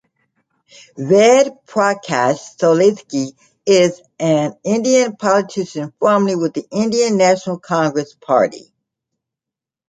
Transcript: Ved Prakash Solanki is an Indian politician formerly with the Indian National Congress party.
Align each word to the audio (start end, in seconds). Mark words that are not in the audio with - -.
Ved 0.97 1.59
Prakash 1.67 2.55
Solanki 2.57 3.37
is 3.67 4.01
an 4.17 4.57
Indian 4.63 5.15
politician 5.15 5.93
formerly 5.99 6.35
with 6.35 6.55
the 6.55 6.65
Indian 6.71 7.17
National 7.17 7.59
Congress 7.59 8.15
party. 8.15 8.73